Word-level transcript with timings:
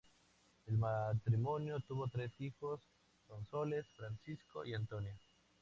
El 0.65 0.79
matrimonio 0.79 1.79
tuvo 1.81 2.07
tres 2.07 2.31
hijos: 2.41 2.79
Sonsoles, 3.27 3.85
Francisco 3.95 4.65
y 4.65 4.73
Antonio. 4.73 5.13